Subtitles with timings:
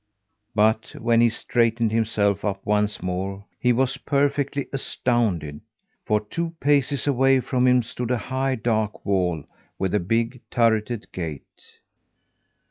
[0.55, 5.61] But when he straightened himself up once more he was perfectly astounded,
[6.07, 9.43] for two paces away from him stood a high, dark wall
[9.77, 11.61] with a big, turreted gate.